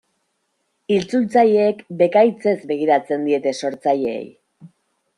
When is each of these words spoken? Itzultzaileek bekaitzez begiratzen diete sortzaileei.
Itzultzaileek 0.95 1.85
bekaitzez 2.01 2.57
begiratzen 2.73 3.31
diete 3.31 3.57
sortzaileei. 3.63 4.29